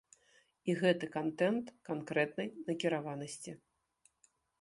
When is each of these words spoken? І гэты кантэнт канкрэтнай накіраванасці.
І 0.71 0.75
гэты 0.81 1.09
кантэнт 1.15 1.67
канкрэтнай 1.89 2.47
накіраванасці. 2.71 3.51